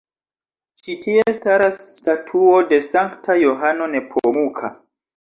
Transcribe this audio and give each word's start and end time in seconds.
Ĉi 0.85 0.95
tie 1.03 1.25
staras 1.39 1.79
statuo 1.91 2.57
de 2.73 2.83
Sankta 2.91 3.39
Johano 3.45 3.95
Nepomuka. 3.97 4.77